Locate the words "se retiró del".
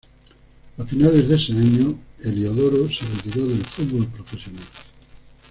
2.89-3.63